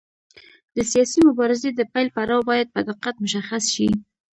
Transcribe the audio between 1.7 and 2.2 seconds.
د پیل